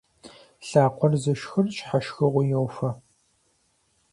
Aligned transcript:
Лъакъуэ 0.67 1.07
зышхыр 1.21 1.65
щхьэ 1.75 1.99
шхыгъуи 2.05 2.45
йохуэ. 2.51 2.91